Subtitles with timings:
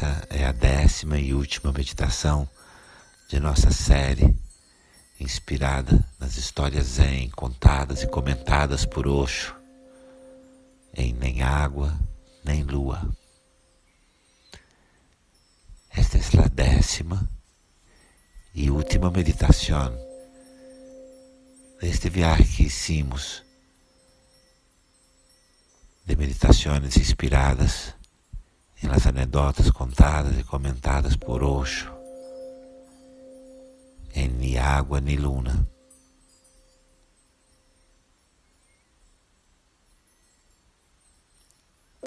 [0.00, 2.48] Essa é a décima e última meditação
[3.28, 4.34] de nossa série,
[5.20, 9.54] inspirada nas histórias Zen contadas e comentadas por Osho,
[10.94, 11.94] em Nem Água,
[12.42, 13.14] Nem Lua.
[15.90, 17.28] Esta é a décima
[18.54, 19.94] e última meditação
[21.78, 23.44] deste viagem que hicimos
[26.06, 27.99] de meditações inspiradas
[28.82, 32.00] em las anedotas contadas e comentadas por Osho
[34.14, 35.66] em Ni Água Ni Luna.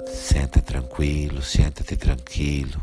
[0.06, 2.82] Senta tranquilo, senta-te tranquilo.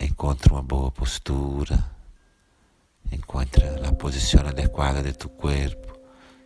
[0.00, 1.92] Encontra uma boa postura.
[3.12, 5.98] Encontra a posição adequada de tu corpo.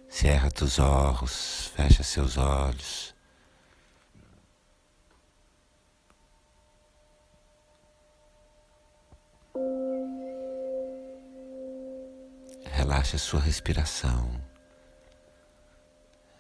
[0.09, 3.15] Cierra tus olhos, fecha seus olhos.
[12.89, 14.31] Relaxa sua respiração.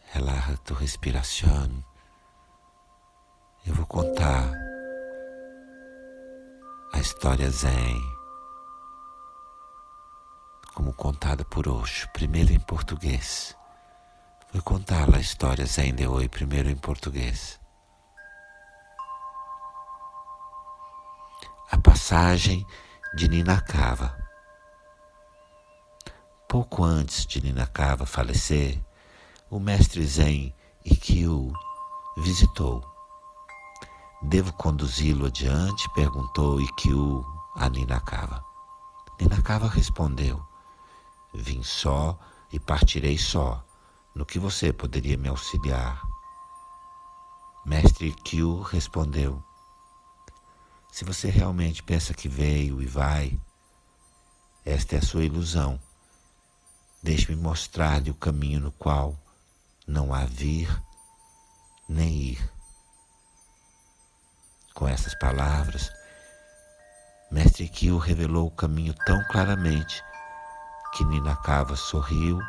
[0.06, 1.84] Relaxa tua respiração.
[3.66, 4.50] Eu vou contar
[6.94, 8.00] a história Zen,
[10.72, 13.54] como contada por Osho, primeiro em português.
[14.50, 17.60] Vou contar a história Zen de hoje, primeiro em português.
[21.70, 22.66] A passagem
[23.14, 24.27] de Ninakava.
[26.48, 28.82] Pouco antes de Ninakava falecer,
[29.50, 31.52] o mestre Zen Ikkyu
[32.16, 32.82] visitou.
[34.22, 35.86] Devo conduzi-lo adiante?
[35.90, 37.22] perguntou Ikkyu
[37.54, 38.42] a Ninakava.
[39.20, 40.42] Ninakava respondeu:
[41.34, 42.18] Vim só
[42.50, 43.62] e partirei só.
[44.14, 46.00] No que você poderia me auxiliar?
[47.66, 49.44] Mestre Ikkyu respondeu:
[50.90, 53.38] Se você realmente pensa que veio e vai,
[54.64, 55.78] esta é a sua ilusão.
[57.02, 59.16] Deixe-me mostrar-lhe o caminho no qual
[59.86, 60.68] não há vir
[61.88, 62.50] nem ir.
[64.74, 65.90] Com essas palavras,
[67.30, 70.02] Mestre Kyo revelou o caminho tão claramente
[70.92, 72.40] que Ninakava sorriu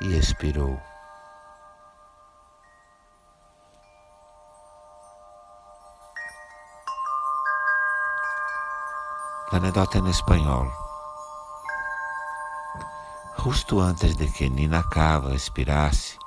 [0.00, 0.80] e expirou.
[9.50, 10.87] La anedota em espanhol.
[13.40, 16.18] Justo antes de que Ninakava expirasse,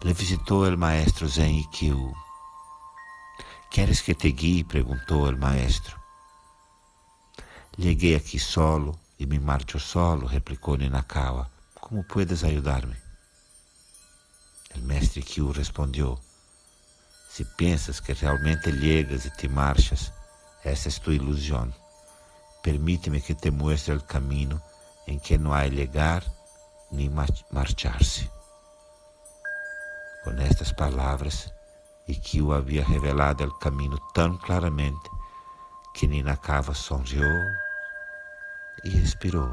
[0.00, 2.14] le visitou o maestro Zen Ikkyu.
[3.68, 4.62] Queres que te guie?
[4.62, 6.00] perguntou o maestro.
[7.76, 11.50] Lleguei aqui solo e me marcho solo, replicou Ninakawa.
[11.74, 12.96] Como puedes ajudar-me?
[14.76, 16.16] O mestre Kyu respondeu:
[17.28, 20.12] Se pensas que realmente llegas e te marchas,
[20.64, 20.72] é
[21.02, 21.74] tu ilusão.
[22.62, 24.62] Permite-me que te muestre o caminho
[25.06, 26.24] em que não há llegar
[26.90, 27.10] nem
[27.50, 28.30] marchar-se.
[30.24, 31.52] Com estas palavras,
[32.08, 35.10] Ikkyu havia revelado o caminho tão claramente
[35.94, 37.28] que Ninakava sonriu
[38.84, 39.50] e expirou.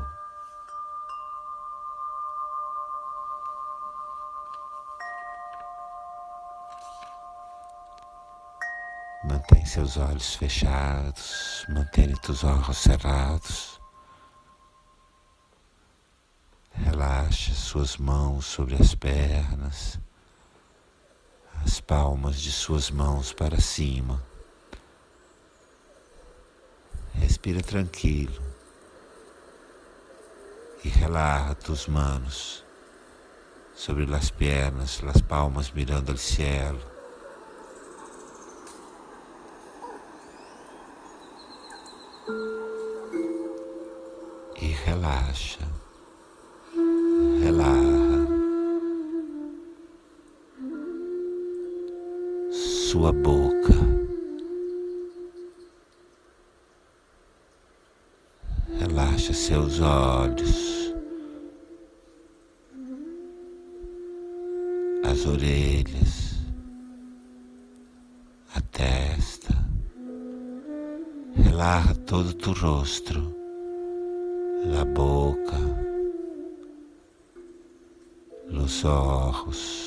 [9.23, 13.82] Mantém seus olhos fechados, mantém os olhos cerrados.
[17.23, 19.97] Relaxe suas mãos sobre as pernas,
[21.63, 24.21] as palmas de suas mãos para cima.
[27.13, 28.43] Respira tranquilo
[30.83, 32.65] e relaxa tus manos
[33.73, 36.77] sobre as pernas, as palmas mirando ao céu.
[44.57, 45.65] E relaxa
[53.03, 53.73] sua boca.
[58.79, 60.95] Relaxa seus olhos,
[65.03, 66.45] as orelhas,
[68.55, 69.53] a testa.
[71.35, 73.35] Relaxa todo o teu rosto,
[74.79, 75.57] a boca.
[78.47, 79.82] Los ojos,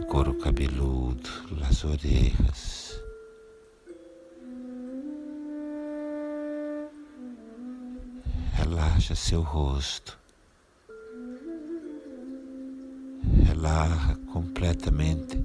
[0.00, 3.00] coro cabeludo, las orejas.
[8.58, 10.16] Relaxa seu rosto.
[13.46, 15.42] Relaxa completamente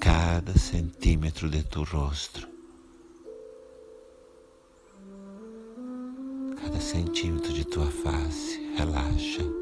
[0.00, 2.48] cada centímetro de tu rostro.
[6.62, 9.59] Cada centímetro de tua face, relaxa.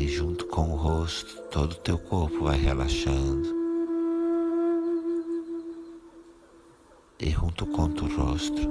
[0.00, 3.54] E junto com o rosto, todo o teu corpo vai relaxando.
[7.18, 8.62] E junto com tu rosto,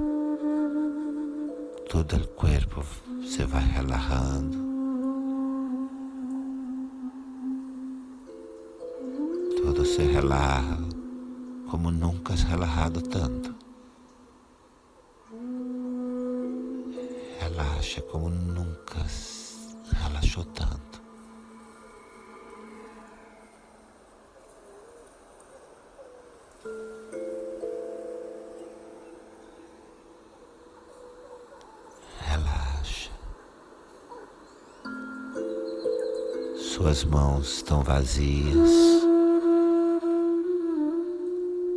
[1.88, 2.84] todo o corpo
[3.24, 4.58] se vai relajando.
[9.62, 10.78] Todo se relaja
[11.70, 13.54] como nunca has relajado tanto.
[17.38, 19.06] Relaxa como nunca
[19.92, 20.89] relaxou tanto.
[36.80, 38.70] Suas mãos estão vazias.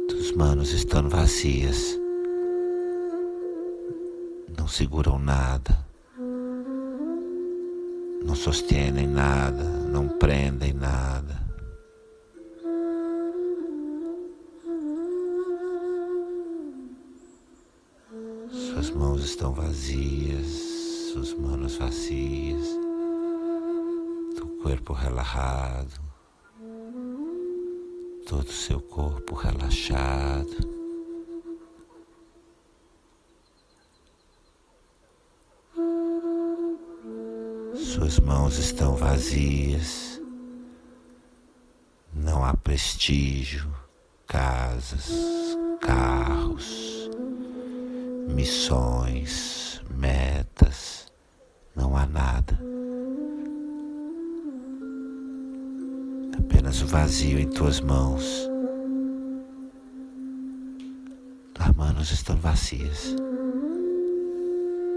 [0.08, 2.00] Tuas manos estão vazias.
[4.58, 5.78] Não seguram nada.
[8.26, 9.66] Não sostenem nada.
[9.66, 11.38] Não prendem nada.
[18.50, 20.48] Suas mãos estão vazias.
[21.12, 22.83] Suas manos vazias
[24.64, 26.00] corpo relajado,
[28.26, 30.56] todo o seu corpo relaxado.
[37.76, 40.22] Suas mãos estão vazias,
[42.14, 43.70] não há prestígio,
[44.26, 45.12] casas,
[45.82, 47.10] carros,
[48.30, 51.12] missões, metas,
[51.76, 52.73] não há nada.
[56.82, 58.50] O vazio em tuas mãos.
[61.60, 63.16] As manos estão vazias.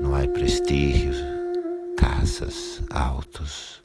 [0.01, 1.13] Não há prestígio,
[1.97, 3.83] casas, autos,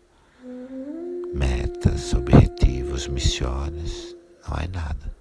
[1.33, 4.15] metas, objetivos, missões.
[4.47, 5.15] Não há nada.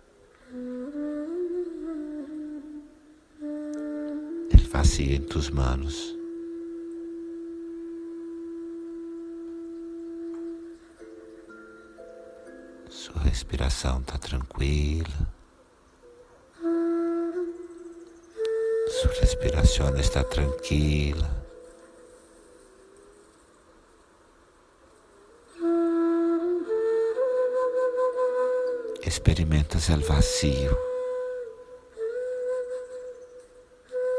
[4.52, 6.19] Ele vazio em tuas manos.
[13.10, 15.28] Sua respiração está tranquila.
[18.88, 21.28] Sua respiração está tranquila.
[29.04, 30.78] Experimentas o vazio.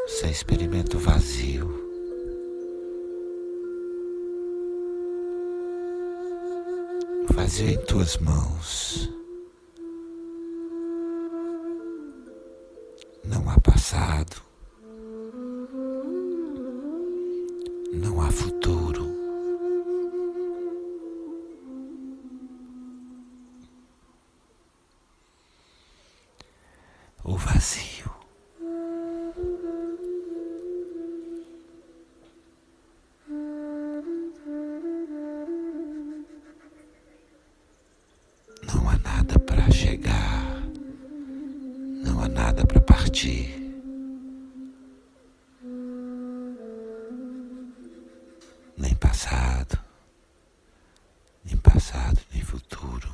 [0.06, 1.91] Você experimenta o vazio.
[7.42, 9.10] Vazio em tuas mãos.
[13.24, 14.36] Não há passado,
[17.94, 18.81] não há futuro.
[48.78, 49.80] Nem passado,
[51.46, 53.10] nem passado, nem futuro.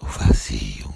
[0.00, 0.94] O vazio.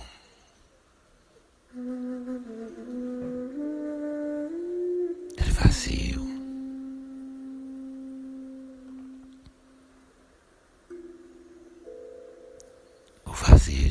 [5.37, 6.25] É vazio.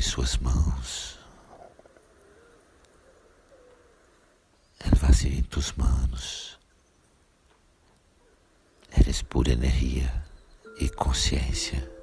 [0.06, 1.18] Suas mãos.
[5.00, 6.58] Vazio em tus manos.
[8.96, 10.24] Eres pura energia
[10.78, 11.95] e consciência.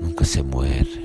[0.00, 1.04] Nunca se muere.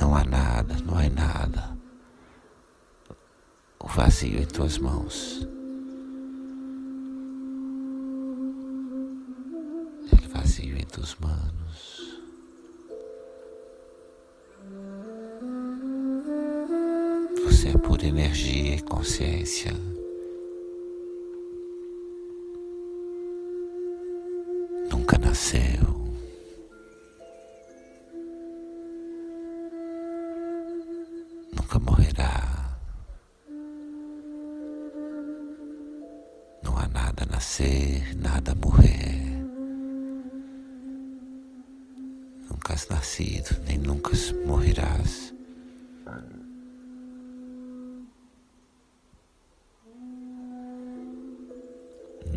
[0.00, 1.76] Não há nada, não há nada.
[3.80, 5.46] O vazio em tuas mãos.
[10.12, 12.22] Ele vazio em tuas manos.
[17.44, 19.97] Você é pura energia e consciência.
[38.16, 39.20] Nada morrer.
[42.50, 44.10] Nunca has nascido, nem nunca
[44.46, 45.34] morrerás.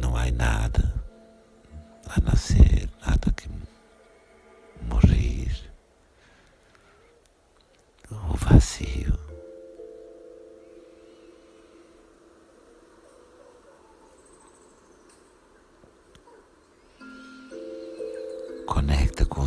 [0.01, 0.90] Não há nada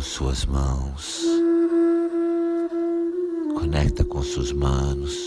[0.05, 1.25] suas mãos.
[3.59, 5.17] Conecta com suas manos.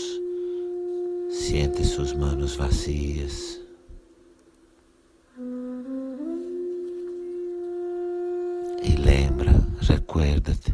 [1.29, 3.59] Sente suas manos vazias.
[8.81, 10.73] E lembra, recuerda-te.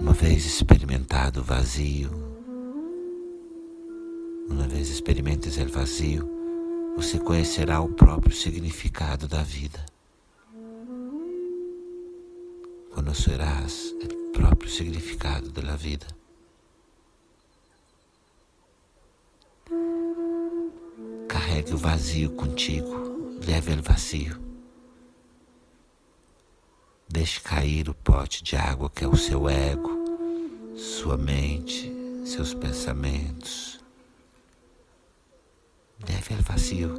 [0.00, 2.10] Uma vez experimentado o vazio,
[4.48, 6.41] uma vez experimentes o vazio,
[6.94, 9.84] você conhecerá o próprio significado da vida.
[12.90, 16.06] Conocerás o próprio significado da vida.
[21.28, 24.40] Carregue o vazio contigo, leve o vazio.
[27.08, 29.90] Deixe cair o pote de água que é o seu ego,
[30.76, 31.92] sua mente,
[32.24, 33.81] seus pensamentos
[36.32, 36.94] Leve al vacío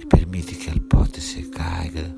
[0.00, 2.14] e permite que el pote se caiga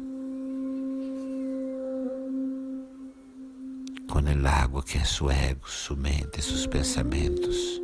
[4.08, 7.80] con el agua que é su ego, su mente, sus pensamentos.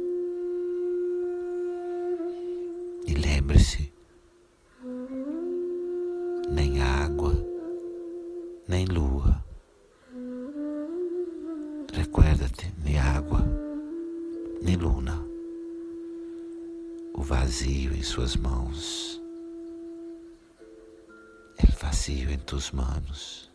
[3.04, 3.92] E lembre-se,
[6.50, 7.34] nem água,
[8.68, 9.44] nem lua.
[11.92, 13.42] Recuérdate, nem água,
[14.62, 15.27] nem luna
[17.18, 19.20] o vazio em suas mãos,
[21.60, 23.47] o vazio em tus manos.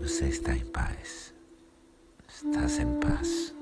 [0.00, 1.34] Você está em paz.
[2.28, 3.54] Estás em paz.